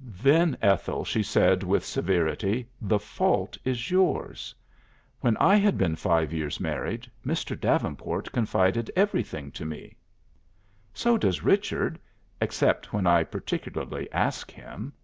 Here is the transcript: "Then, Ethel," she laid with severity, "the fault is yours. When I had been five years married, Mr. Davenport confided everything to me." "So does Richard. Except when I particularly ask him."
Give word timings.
"Then, 0.00 0.56
Ethel," 0.62 1.04
she 1.04 1.22
laid 1.38 1.62
with 1.62 1.84
severity, 1.84 2.66
"the 2.80 2.98
fault 2.98 3.58
is 3.62 3.90
yours. 3.90 4.54
When 5.20 5.36
I 5.36 5.56
had 5.56 5.76
been 5.76 5.96
five 5.96 6.32
years 6.32 6.58
married, 6.58 7.10
Mr. 7.26 7.60
Davenport 7.60 8.32
confided 8.32 8.90
everything 8.96 9.50
to 9.50 9.66
me." 9.66 9.98
"So 10.94 11.18
does 11.18 11.42
Richard. 11.44 11.98
Except 12.40 12.94
when 12.94 13.06
I 13.06 13.22
particularly 13.22 14.10
ask 14.12 14.50
him." 14.50 14.94